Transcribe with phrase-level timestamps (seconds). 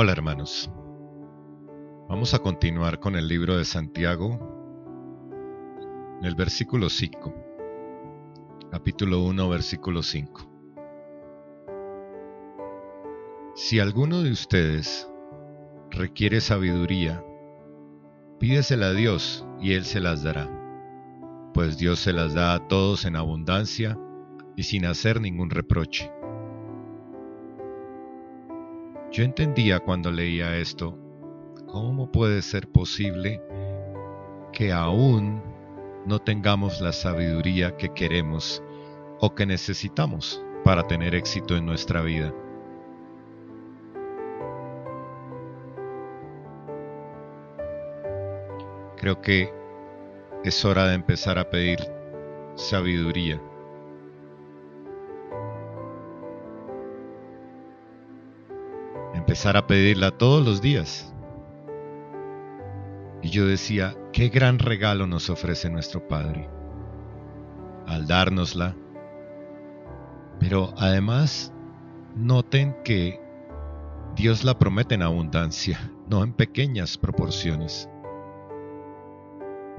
[0.00, 0.70] Hola hermanos.
[2.08, 4.38] Vamos a continuar con el libro de Santiago,
[6.20, 7.34] en el versículo 5,
[8.70, 10.52] capítulo 1, versículo 5.
[13.56, 15.10] Si alguno de ustedes
[15.90, 17.24] requiere sabiduría,
[18.38, 20.48] pídesela a Dios y Él se las dará,
[21.52, 23.98] pues Dios se las da a todos en abundancia
[24.54, 26.08] y sin hacer ningún reproche.
[29.18, 30.96] Yo entendía cuando leía esto,
[31.66, 33.42] ¿cómo puede ser posible
[34.52, 35.42] que aún
[36.06, 38.62] no tengamos la sabiduría que queremos
[39.18, 42.32] o que necesitamos para tener éxito en nuestra vida?
[48.98, 49.52] Creo que
[50.44, 51.80] es hora de empezar a pedir
[52.54, 53.42] sabiduría.
[59.38, 61.14] Empezar a pedirla todos los días.
[63.22, 66.50] Y yo decía, qué gran regalo nos ofrece nuestro Padre
[67.86, 68.74] al dárnosla.
[70.40, 71.52] Pero además,
[72.16, 73.20] noten que
[74.16, 77.88] Dios la promete en abundancia, no en pequeñas proporciones.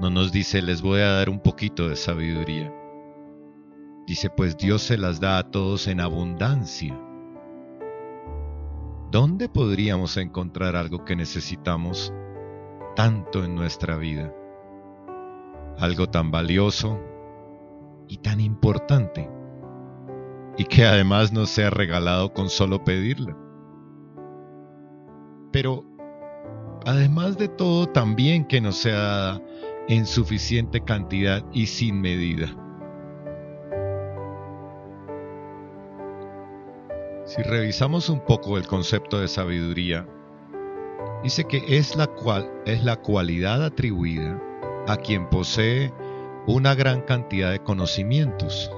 [0.00, 2.72] No nos dice, les voy a dar un poquito de sabiduría.
[4.06, 6.98] Dice, pues Dios se las da a todos en abundancia.
[9.10, 12.14] ¿Dónde podríamos encontrar algo que necesitamos
[12.94, 14.32] tanto en nuestra vida?
[15.78, 17.00] Algo tan valioso
[18.06, 19.28] y tan importante
[20.56, 23.36] y que además nos sea regalado con solo pedirlo.
[25.50, 25.84] Pero
[26.86, 29.42] además de todo, también que nos sea dada
[29.88, 32.54] en suficiente cantidad y sin medida.
[37.30, 40.04] Si revisamos un poco el concepto de sabiduría,
[41.22, 44.42] dice que es la cual es la cualidad atribuida
[44.88, 45.94] a quien posee
[46.48, 48.72] una gran cantidad de conocimientos,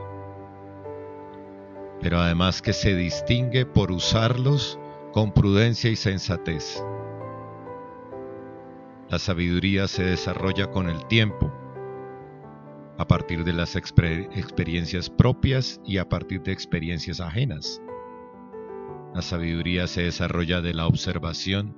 [2.03, 4.79] pero además que se distingue por usarlos
[5.15, 6.85] con prudencia y sensatez.
[9.09, 11.51] La sabiduría se desarrolla con el tiempo,
[12.99, 17.81] a partir de las experiencias propias y a partir de experiencias ajenas.
[19.15, 21.77] La sabiduría se desarrolla de la observación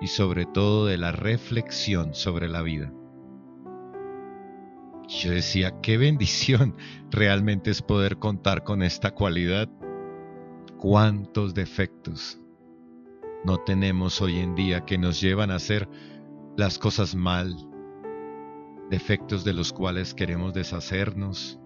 [0.00, 2.92] y sobre todo de la reflexión sobre la vida.
[5.08, 6.76] Yo decía, qué bendición
[7.10, 9.68] realmente es poder contar con esta cualidad.
[10.76, 12.40] ¿Cuántos defectos
[13.44, 15.88] no tenemos hoy en día que nos llevan a ser
[16.56, 17.56] las cosas mal,
[18.90, 21.60] defectos de los cuales queremos deshacernos.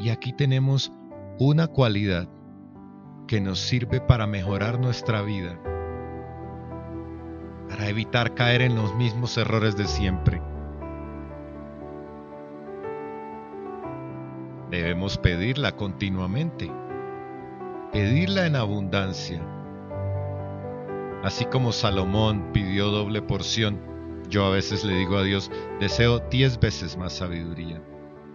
[0.00, 0.92] Y aquí tenemos
[1.38, 2.28] una cualidad
[3.28, 5.56] que nos sirve para mejorar nuestra vida,
[7.68, 10.42] para evitar caer en los mismos errores de siempre.
[14.70, 16.68] Debemos pedirla continuamente,
[17.92, 19.40] pedirla en abundancia
[21.22, 23.80] Así como Salomón pidió doble porción,
[24.28, 25.50] yo a veces le digo a Dios,
[25.80, 27.82] deseo diez veces más sabiduría.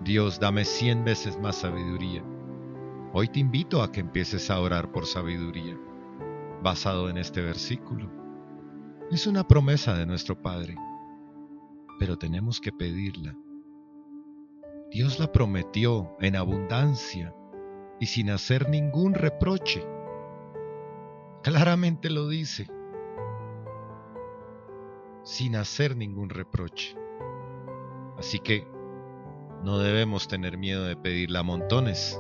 [0.02, 2.22] Dios, dame cien veces más sabiduría.
[3.16, 5.78] Hoy te invito a que empieces a orar por sabiduría,
[6.64, 8.10] basado en este versículo.
[9.12, 10.76] Es una promesa de nuestro Padre,
[12.00, 13.38] pero tenemos que pedirla.
[14.90, 17.36] Dios la prometió en abundancia
[18.00, 19.86] y sin hacer ningún reproche.
[21.44, 22.68] Claramente lo dice,
[25.22, 26.98] sin hacer ningún reproche.
[28.18, 28.68] Así que
[29.64, 32.20] no debemos tener miedo de pedirla a montones.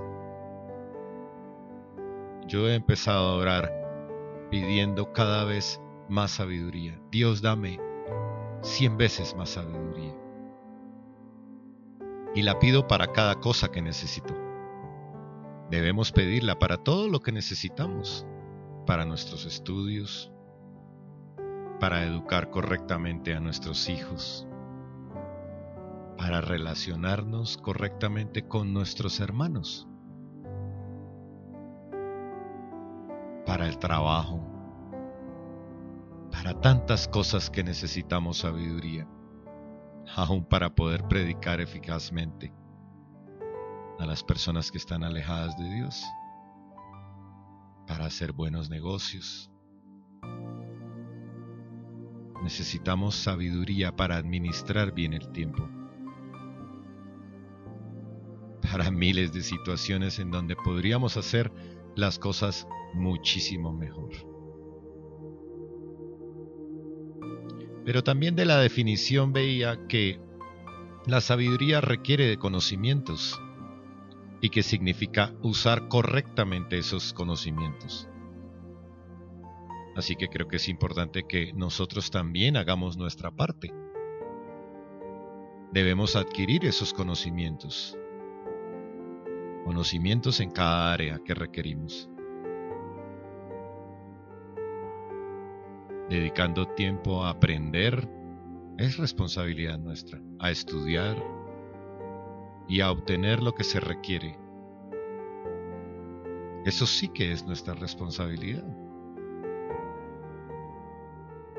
[2.47, 6.99] Yo he empezado a orar pidiendo cada vez más sabiduría.
[7.11, 7.79] Dios dame
[8.61, 10.15] cien veces más sabiduría.
[12.35, 14.33] Y la pido para cada cosa que necesito.
[15.69, 18.25] Debemos pedirla para todo lo que necesitamos
[18.85, 20.31] para nuestros estudios,
[21.79, 24.47] para educar correctamente a nuestros hijos,
[26.17, 29.87] para relacionarnos correctamente con nuestros hermanos,
[33.53, 34.41] para el trabajo,
[36.31, 39.07] para tantas cosas que necesitamos sabiduría,
[40.15, 42.51] aún para poder predicar eficazmente
[43.99, 46.03] a las personas que están alejadas de Dios
[47.85, 49.51] para hacer buenos negocios.
[52.41, 55.69] Necesitamos sabiduría para administrar bien el tiempo.
[58.63, 61.51] Para miles de situaciones en donde podríamos hacer
[61.95, 64.11] las cosas muchísimo mejor.
[67.85, 70.19] Pero también de la definición veía que
[71.05, 73.39] la sabiduría requiere de conocimientos
[74.41, 78.07] y que significa usar correctamente esos conocimientos.
[79.95, 83.73] Así que creo que es importante que nosotros también hagamos nuestra parte.
[85.71, 87.97] Debemos adquirir esos conocimientos.
[89.65, 92.09] Conocimientos en cada área que requerimos.
[96.09, 98.09] Dedicando tiempo a aprender
[98.77, 101.15] es responsabilidad nuestra, a estudiar
[102.67, 104.37] y a obtener lo que se requiere.
[106.65, 108.65] Eso sí que es nuestra responsabilidad.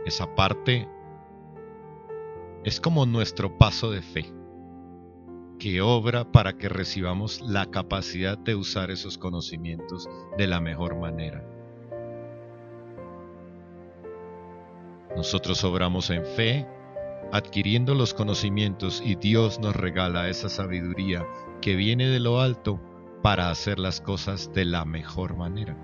[0.05, 0.89] Esa parte
[2.65, 4.33] es como nuestro paso de fe,
[5.59, 11.45] que obra para que recibamos la capacidad de usar esos conocimientos de la mejor manera.
[15.17, 16.67] Nosotros obramos en fe,
[17.33, 21.27] adquiriendo los conocimientos y Dios nos regala esa sabiduría
[21.61, 22.81] que viene de lo alto
[23.23, 25.77] para hacer las cosas de la mejor manera.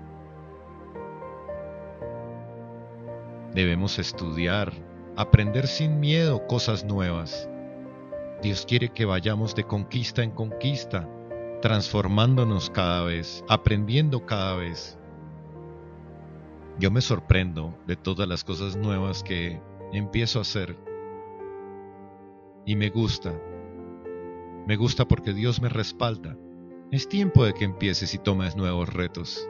[3.53, 4.71] Debemos estudiar,
[5.17, 7.49] aprender sin miedo cosas nuevas.
[8.41, 11.07] Dios quiere que vayamos de conquista en conquista,
[11.61, 14.97] transformándonos cada vez, aprendiendo cada vez.
[16.79, 19.61] Yo me sorprendo de todas las cosas nuevas que
[19.93, 20.77] empiezo a hacer.
[22.65, 23.33] Y me gusta.
[24.67, 26.35] Me gusta porque Dios me respalda.
[26.91, 29.47] Es tiempo de que empieces y tomes nuevos retos.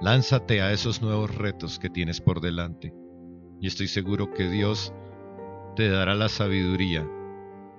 [0.00, 2.94] Lánzate a esos nuevos retos que tienes por delante
[3.60, 4.94] y estoy seguro que Dios
[5.80, 7.08] te dará la sabiduría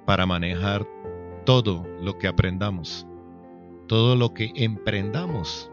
[0.07, 0.87] para manejar
[1.45, 3.05] todo lo que aprendamos,
[3.85, 5.69] todo lo que emprendamos,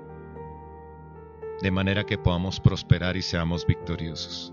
[1.63, 4.53] de manera que podamos prosperar y seamos victoriosos.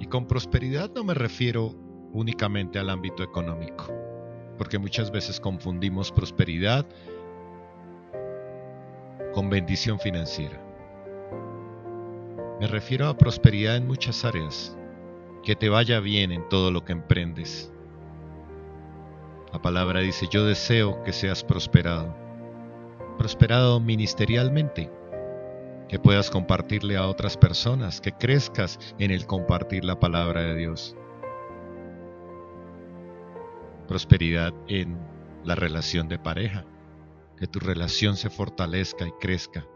[0.00, 1.72] Y con prosperidad no me refiero
[2.12, 3.86] únicamente al ámbito económico,
[4.58, 6.84] porque muchas veces confundimos prosperidad
[9.32, 10.65] con bendición financiera.
[12.58, 14.74] Me refiero a prosperidad en muchas áreas,
[15.42, 17.70] que te vaya bien en todo lo que emprendes.
[19.52, 22.16] La palabra dice, yo deseo que seas prosperado,
[23.18, 24.90] prosperado ministerialmente,
[25.86, 30.96] que puedas compartirle a otras personas, que crezcas en el compartir la palabra de Dios.
[33.86, 34.98] Prosperidad en
[35.44, 36.64] la relación de pareja,
[37.36, 39.66] que tu relación se fortalezca y crezca.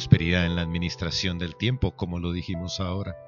[0.00, 3.18] Prosperidad en la administración del tiempo, como lo dijimos ahora.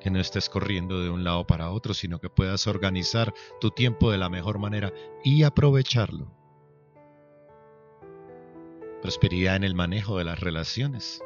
[0.00, 4.10] Que no estés corriendo de un lado para otro, sino que puedas organizar tu tiempo
[4.10, 4.90] de la mejor manera
[5.22, 6.32] y aprovecharlo.
[9.02, 11.22] Prosperidad en el manejo de las relaciones.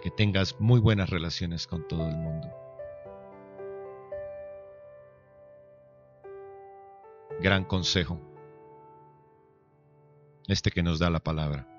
[0.00, 2.48] Que tengas muy buenas relaciones con todo el mundo.
[7.40, 8.18] gran consejo,
[10.46, 11.75] este que nos da la palabra.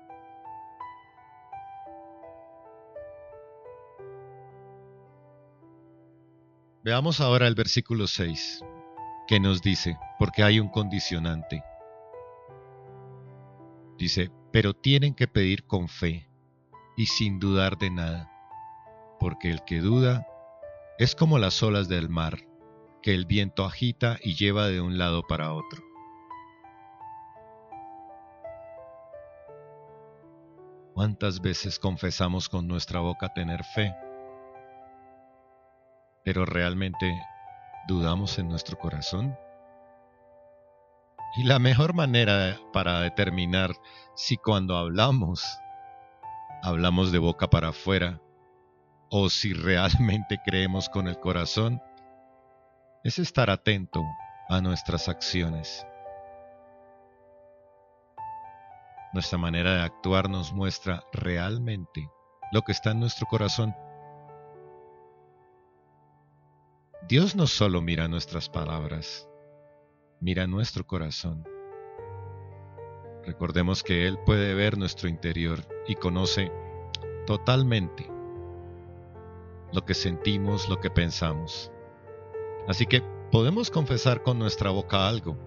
[6.88, 8.64] Veamos ahora el versículo 6,
[9.26, 11.62] que nos dice, porque hay un condicionante.
[13.98, 16.30] Dice, pero tienen que pedir con fe
[16.96, 18.32] y sin dudar de nada,
[19.20, 20.26] porque el que duda
[20.98, 22.38] es como las olas del mar
[23.02, 25.82] que el viento agita y lleva de un lado para otro.
[30.94, 33.94] ¿Cuántas veces confesamos con nuestra boca tener fe?
[36.28, 37.26] Pero realmente
[37.86, 39.34] dudamos en nuestro corazón.
[41.38, 43.70] Y la mejor manera para determinar
[44.14, 45.42] si cuando hablamos,
[46.62, 48.20] hablamos de boca para afuera,
[49.08, 51.80] o si realmente creemos con el corazón,
[53.04, 54.04] es estar atento
[54.50, 55.86] a nuestras acciones.
[59.14, 62.06] Nuestra manera de actuar nos muestra realmente
[62.52, 63.74] lo que está en nuestro corazón.
[67.08, 69.26] Dios no solo mira nuestras palabras,
[70.20, 71.42] mira nuestro corazón.
[73.24, 76.52] Recordemos que Él puede ver nuestro interior y conoce
[77.26, 78.06] totalmente
[79.72, 81.72] lo que sentimos, lo que pensamos.
[82.66, 85.38] Así que podemos confesar con nuestra boca algo,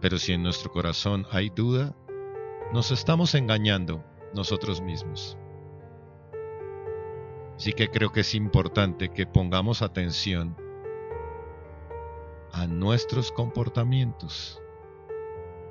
[0.00, 1.94] pero si en nuestro corazón hay duda,
[2.72, 4.02] nos estamos engañando
[4.32, 5.36] nosotros mismos.
[7.56, 10.61] Así que creo que es importante que pongamos atención
[12.52, 14.60] a nuestros comportamientos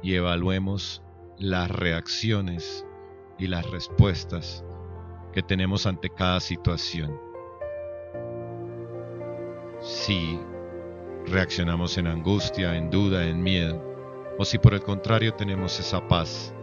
[0.01, 1.03] y evaluemos
[1.38, 2.85] las reacciones
[3.38, 4.63] y las respuestas
[5.31, 7.19] que tenemos ante cada situación.
[9.79, 10.39] Si
[11.27, 13.81] reaccionamos en angustia, en duda, en miedo,
[14.38, 16.53] o si por el contrario tenemos esa paz,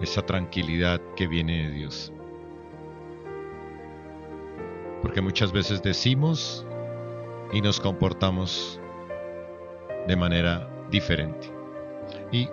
[0.00, 2.12] esa tranquilidad que viene de Dios.
[5.00, 6.66] Porque muchas veces decimos
[7.52, 8.80] y nos comportamos
[10.06, 11.52] de manera diferente.
[12.30, 12.48] Y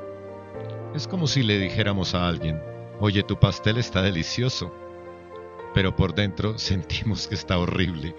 [0.94, 2.62] es como si le dijéramos a alguien,
[3.00, 4.74] oye, tu pastel está delicioso,
[5.74, 8.16] pero por dentro sentimos que está horrible.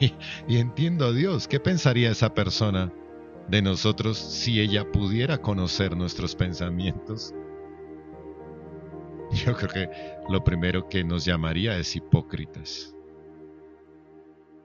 [0.48, 2.92] y, entiendo a Dios, ¿qué pensaría esa persona
[3.48, 7.34] de nosotros si ella pudiera conocer nuestros pensamientos?
[9.32, 9.88] Yo creo que
[10.28, 12.94] lo primero que nos llamaría es hipócritas.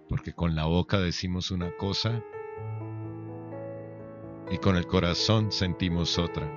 [0.09, 2.23] Porque con la boca decimos una cosa
[4.49, 6.49] y con el corazón sentimos otra.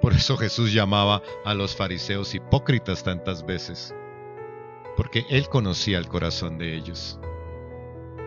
[0.00, 3.94] Por eso Jesús llamaba a los fariseos hipócritas tantas veces,
[4.96, 7.18] porque Él conocía el corazón de ellos.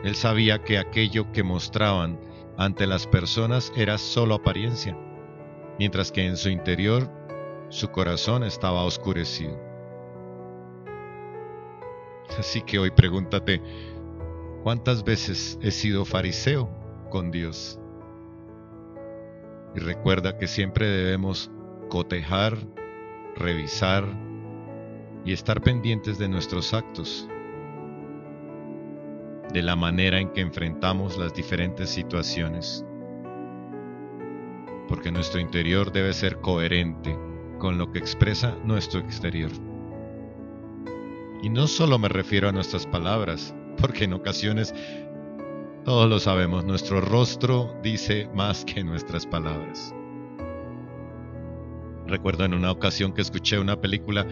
[0.03, 2.20] Él sabía que aquello que mostraban
[2.58, 4.98] ante las personas era solo apariencia,
[5.79, 7.10] mientras que en su interior
[7.70, 9.73] su corazón estaba oscurecido.
[12.38, 13.62] Así que hoy pregúntate,
[14.63, 16.70] ¿cuántas veces he sido fariseo
[17.10, 17.80] con Dios?
[19.75, 21.52] Y recuerda que siempre debemos
[21.90, 22.58] cotejar,
[23.36, 24.06] revisar
[25.25, 27.28] y estar pendientes de nuestros actos,
[29.52, 32.86] de la manera en que enfrentamos las diferentes situaciones,
[34.88, 37.18] porque nuestro interior debe ser coherente
[37.60, 39.52] con lo que expresa nuestro exterior.
[41.44, 44.74] Y no solo me refiero a nuestras palabras, porque en ocasiones,
[45.84, 49.94] todos lo sabemos, nuestro rostro dice más que nuestras palabras.
[52.08, 54.26] Recuerdo en una ocasión que escuché una película,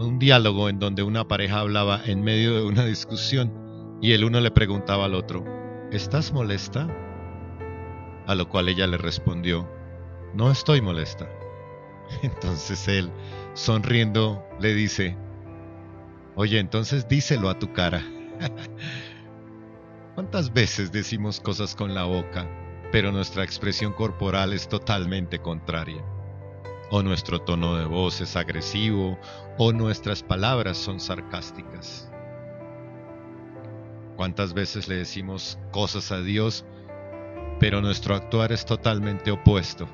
[0.00, 4.40] un diálogo en donde una pareja hablaba en medio de una discusión y el uno
[4.40, 5.44] le preguntaba al otro,
[5.92, 6.88] ¿estás molesta?
[8.26, 9.70] A lo cual ella le respondió,
[10.34, 11.28] no estoy molesta.
[12.22, 13.08] Entonces él,
[13.54, 15.16] sonriendo, le dice,
[16.34, 18.04] oye, entonces díselo a tu cara.
[20.14, 22.48] ¿Cuántas veces decimos cosas con la boca,
[22.92, 26.04] pero nuestra expresión corporal es totalmente contraria?
[26.90, 29.18] o nuestro tono de voz es agresivo,
[29.58, 32.10] o nuestras palabras son sarcásticas.
[34.16, 36.64] ¿Cuántas veces le decimos cosas a Dios,
[37.58, 39.88] pero nuestro actuar es totalmente opuesto?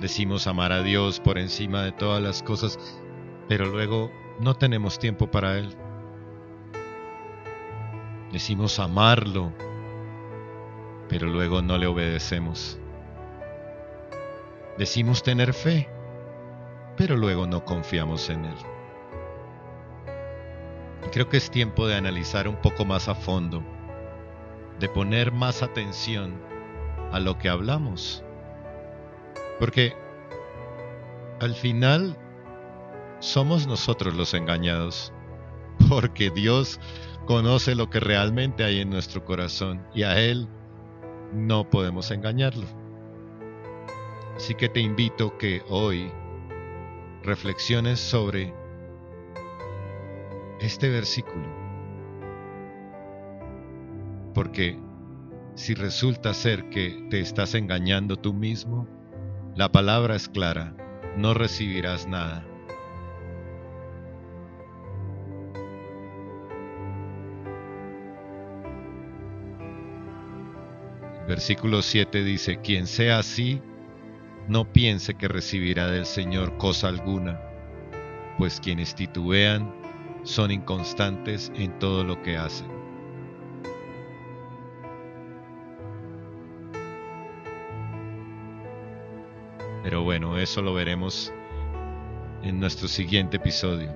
[0.00, 2.78] Decimos amar a Dios por encima de todas las cosas,
[3.48, 5.76] pero luego no tenemos tiempo para Él.
[8.32, 9.52] Decimos amarlo,
[11.08, 12.78] pero luego no le obedecemos.
[14.78, 15.88] Decimos tener fe,
[16.96, 18.56] pero luego no confiamos en Él.
[21.12, 23.62] creo que es tiempo de analizar un poco más a fondo,
[24.78, 26.40] de poner más atención
[27.12, 28.24] a lo que hablamos.
[29.58, 29.94] Porque
[31.40, 32.16] al final
[33.20, 35.12] somos nosotros los engañados,
[35.88, 36.80] porque Dios
[37.26, 40.48] conoce lo que realmente hay en nuestro corazón y a Él
[41.32, 42.66] no podemos engañarlo.
[44.36, 46.10] Así que te invito que hoy
[47.22, 48.54] reflexiones sobre
[50.60, 51.46] este versículo.
[54.34, 54.78] Porque
[55.54, 58.88] si resulta ser que te estás engañando tú mismo,
[59.54, 60.74] la palabra es clara,
[61.16, 62.49] no recibirás nada.
[71.30, 73.62] Versículo 7 dice, quien sea así,
[74.48, 77.40] no piense que recibirá del Señor cosa alguna,
[78.36, 79.72] pues quienes titubean
[80.24, 82.66] son inconstantes en todo lo que hacen.
[89.84, 91.32] Pero bueno, eso lo veremos
[92.42, 93.94] en nuestro siguiente episodio.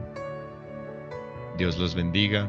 [1.58, 2.48] Dios los bendiga.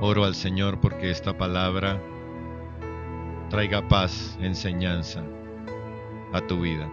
[0.00, 2.00] Oro al Señor porque esta palabra
[3.48, 5.22] traiga paz, enseñanza
[6.32, 6.90] a tu vida.